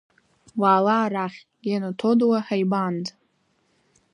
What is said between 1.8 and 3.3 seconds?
Ҭодуа ҳаибаанӡа.